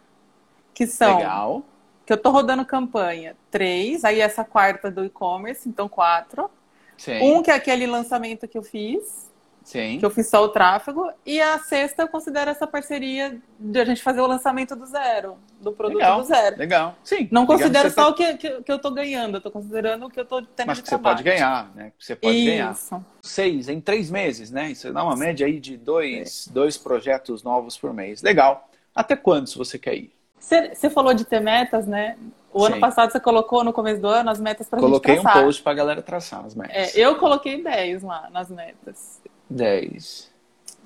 [0.73, 1.19] Que são.
[1.19, 1.63] Legal.
[2.05, 3.37] Que eu tô rodando campanha.
[3.51, 6.51] Três, aí essa quarta do e-commerce, então quatro.
[6.97, 7.21] Sim.
[7.23, 9.31] Um que é aquele lançamento que eu fiz.
[9.65, 9.99] Sim.
[9.99, 11.11] Que eu fiz só o tráfego.
[11.25, 15.39] E a sexta eu considero essa parceria de a gente fazer o lançamento do zero,
[15.59, 16.59] do produto legal, do zero.
[16.59, 16.95] Legal.
[17.03, 17.29] Sim.
[17.33, 18.09] Não considero só tá...
[18.11, 20.67] o que, que, que, eu tô ganhando, eu tô considerando o que eu tô tendo
[20.67, 21.93] Mas de que você pode ganhar, né?
[21.99, 22.91] Você pode Isso.
[22.91, 23.05] ganhar.
[23.23, 24.71] Seis em três meses, né?
[24.71, 28.23] Isso dá uma média aí de dois, dois projetos novos por mês.
[28.23, 28.69] Legal.
[28.95, 30.15] Até quando se você quer ir?
[30.39, 32.19] Você falou de ter metas, né?
[32.53, 32.73] O Sim.
[32.73, 35.73] ano passado você colocou no começo do ano as metas para Coloquei um post para
[35.73, 36.95] a galera traçar as metas.
[36.95, 39.21] É, eu coloquei 10 lá nas metas.
[39.49, 40.33] 10.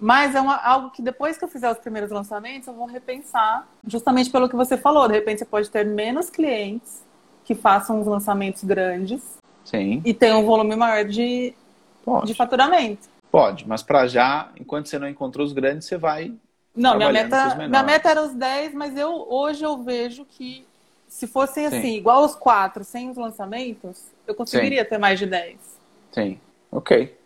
[0.00, 3.66] Mas é uma, algo que depois que eu fizer os primeiros lançamentos, eu vou repensar,
[3.86, 5.08] justamente pelo que você falou.
[5.08, 7.02] De repente, você pode ter menos clientes
[7.44, 9.22] que façam os lançamentos grandes
[9.64, 10.00] Sim.
[10.04, 11.52] e tenham um volume maior de,
[12.24, 13.08] de faturamento.
[13.30, 16.32] Pode, mas para já, enquanto você não encontrou os grandes, você vai.
[16.74, 20.64] Não, minha meta, minha meta era os 10, mas eu hoje eu vejo que
[21.08, 21.96] se fossem assim, Sim.
[21.96, 24.90] igual os quatro, sem os lançamentos, eu conseguiria Sim.
[24.90, 25.58] ter mais de 10.
[26.12, 26.38] Sim,
[26.70, 27.17] ok.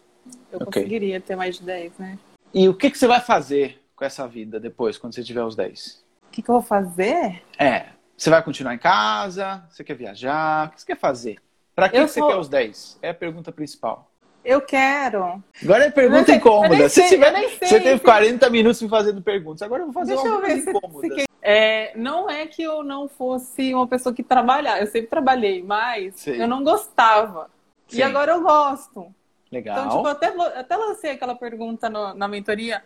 [0.53, 0.67] Eu okay.
[0.67, 2.19] conseguiria ter mais de 10, né?
[2.53, 5.57] E o que, que você vai fazer com essa vida depois, quando você tiver os
[5.57, 6.05] 10?
[6.29, 7.43] O que, que eu vou fazer?
[7.59, 7.87] É.
[8.17, 9.65] Você vai continuar em casa?
[9.71, 10.69] Você quer viajar?
[10.69, 11.39] O que você quer fazer?
[11.75, 12.99] Para que, que você quer os 10?
[13.01, 14.11] É a pergunta principal.
[14.45, 15.43] Eu quero.
[15.63, 16.89] Agora é pergunta sei, incômoda.
[16.89, 19.63] Sei, tiver, você teve 40 minutos me fazendo perguntas.
[19.63, 21.15] Agora eu vou fazer Deixa uma pergunta incômoda.
[21.15, 21.27] Se...
[21.41, 24.81] É, não é que eu não fosse uma pessoa que trabalhar.
[24.81, 27.51] Eu sempre trabalhei, mas eu não gostava.
[27.89, 27.99] Sim.
[27.99, 29.15] E agora eu gosto.
[29.53, 29.77] Legal.
[29.77, 32.83] Então, tipo, eu até, até lancei aquela pergunta no, na mentoria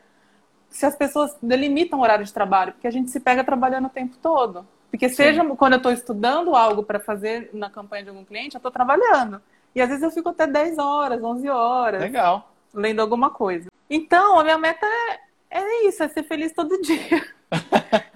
[0.69, 3.91] se as pessoas delimitam o horário de trabalho, porque a gente se pega trabalhando o
[3.91, 4.67] tempo todo.
[4.91, 5.57] Porque seja Sim.
[5.57, 9.41] quando eu estou estudando algo para fazer na campanha de algum cliente, eu estou trabalhando.
[9.75, 12.01] E às vezes eu fico até 10 horas, 11 horas.
[12.01, 12.51] Legal.
[12.75, 13.69] Lendo alguma coisa.
[13.89, 17.25] Então, a minha meta é, é isso, é ser feliz todo dia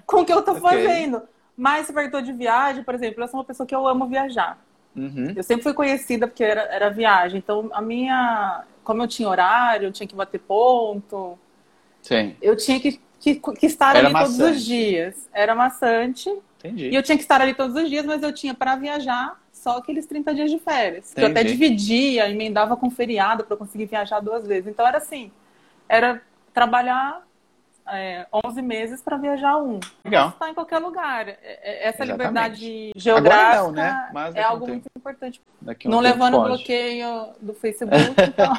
[0.05, 0.69] com o que eu estou okay.
[0.69, 1.21] fazendo.
[1.55, 4.57] Mas se eu de viagem, por exemplo, eu sou uma pessoa que eu amo viajar.
[4.95, 5.33] Uhum.
[5.35, 7.37] Eu sempre fui conhecida porque era, era viagem.
[7.37, 8.63] Então, a minha.
[8.83, 11.37] Como eu tinha horário, eu tinha que bater ponto.
[12.01, 12.35] Sim.
[12.41, 14.37] Eu tinha que, que, que estar era ali maçante.
[14.37, 15.29] todos os dias.
[15.33, 16.29] Era maçante.
[16.59, 16.89] Entendi.
[16.89, 19.77] E eu tinha que estar ali todos os dias, mas eu tinha para viajar só
[19.77, 21.13] aqueles 30 dias de férias.
[21.13, 24.67] Que eu até dividia, emendava com feriado para conseguir viajar duas vezes.
[24.67, 25.31] Então era assim:
[25.87, 26.21] era
[26.53, 27.25] trabalhar
[27.87, 29.79] é, 11 meses para viajar um.
[30.03, 30.29] Legal.
[30.29, 31.27] Estar em qualquer lugar.
[31.27, 32.11] É, é, essa Exatamente.
[32.11, 34.11] liberdade geográfica não, né?
[34.35, 35.41] É algo muito importante.
[35.85, 37.91] Um não levando o bloqueio do Facebook.
[38.21, 38.53] Então...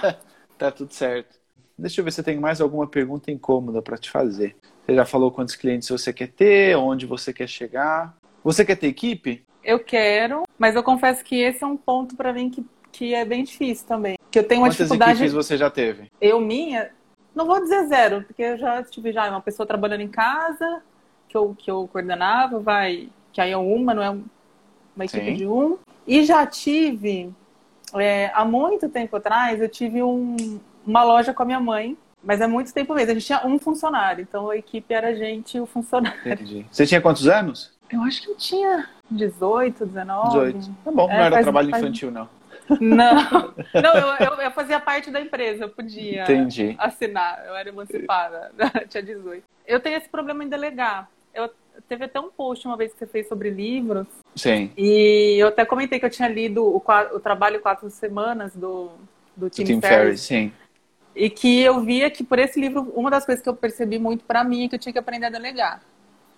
[0.58, 1.40] tá tudo certo.
[1.78, 4.54] Deixa eu ver se tem mais alguma pergunta incômoda para te fazer.
[4.84, 8.14] Você já falou quantos clientes você quer ter, onde você quer chegar.
[8.44, 9.44] Você quer ter equipe?
[9.64, 13.24] Eu quero, mas eu confesso que esse é um ponto para mim que, que é
[13.24, 14.18] bem difícil também.
[14.30, 15.12] Que eu tenho uma Quantas dificuldade.
[15.12, 16.10] equipes você já teve?
[16.20, 16.90] Eu minha,
[17.34, 20.82] não vou dizer zero, porque eu já tive já uma pessoa trabalhando em casa,
[21.28, 25.34] que eu, que eu coordenava, vai, que aí é uma, não é uma equipe Sim.
[25.36, 25.78] de um.
[26.06, 27.32] E já tive,
[27.94, 32.40] é, há muito tempo atrás, eu tive um, uma loja com a minha mãe, Mas
[32.40, 33.10] é muito tempo mesmo.
[33.10, 36.20] A gente tinha um funcionário, então a equipe era a gente e o funcionário.
[36.20, 36.64] Entendi.
[36.70, 37.72] Você tinha quantos anos?
[37.90, 40.52] Eu acho que eu tinha 18, 19.
[40.52, 40.70] 18.
[40.84, 42.28] Tá bom, não É, era faz- trabalho faz- infantil, não.
[42.80, 43.14] Não,
[43.74, 46.74] não eu, eu, eu fazia parte da empresa, eu podia Entendi.
[46.78, 48.52] assinar, eu era emancipada,
[48.88, 49.42] tinha 18.
[49.66, 51.08] Eu tenho esse problema em delegar.
[51.34, 51.50] Eu
[51.88, 54.70] teve até um post uma vez que você fez sobre livros, Sim.
[54.76, 56.76] e eu até comentei que eu tinha lido o,
[57.14, 58.90] o trabalho Quatro Semanas do,
[59.36, 60.20] do Tim, Tim Ferriss.
[60.22, 60.52] Sim.
[61.14, 64.24] E que eu via que por esse livro, uma das coisas que eu percebi muito
[64.24, 65.82] pra mim é que eu tinha que aprender a delegar.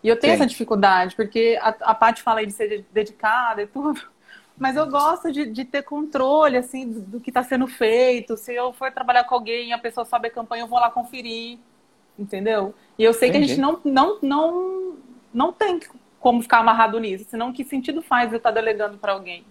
[0.02, 0.40] E eu tenho Sim.
[0.42, 4.00] essa dificuldade, porque a, a Paty fala aí de ser de- dedicada e tudo,
[4.58, 8.36] mas eu gosto de, de ter controle, assim, do, do que está sendo feito.
[8.36, 11.58] Se eu for trabalhar com alguém a pessoa sobe a campanha, eu vou lá conferir,
[12.18, 12.74] entendeu?
[12.98, 13.54] E eu sei que a Entendi.
[13.54, 14.96] gente não, não, não,
[15.32, 15.80] não tem
[16.20, 19.44] como ficar amarrado nisso, senão que sentido faz eu estar delegando para alguém?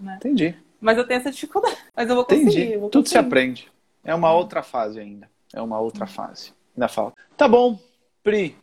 [0.00, 0.56] Entendi.
[0.80, 1.76] Mas eu tenho essa dificuldade.
[1.94, 2.62] Mas eu vou conseguir.
[2.62, 2.76] Entendi.
[2.78, 3.26] vou Tudo se conseguir.
[3.26, 3.72] aprende.
[4.04, 5.30] É uma outra fase ainda.
[5.52, 6.52] É uma outra fase.
[6.76, 7.16] Ainda falta.
[7.36, 7.78] Tá bom,
[8.22, 8.56] Pri.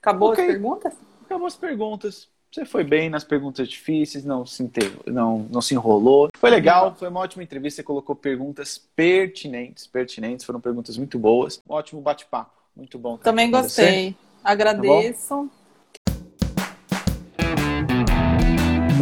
[0.00, 0.44] Acabou Ok.
[0.44, 0.94] as perguntas?
[1.24, 2.28] Acabou as perguntas.
[2.56, 6.30] Você foi bem nas perguntas difíceis, não se, inte- não, não se enrolou.
[6.38, 7.76] Foi legal, foi uma ótima entrevista.
[7.76, 11.60] Você colocou perguntas pertinentes, pertinentes, foram perguntas muito boas.
[11.68, 13.18] Um ótimo bate-papo, muito bom.
[13.18, 14.16] Também gostei.
[14.42, 15.50] Agradeço.